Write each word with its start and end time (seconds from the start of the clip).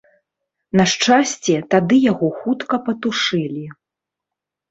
На 0.79 0.85
шчасце, 0.93 1.55
тады 1.73 1.99
яго 2.11 2.27
хутка 2.39 2.75
патушылі. 2.87 3.65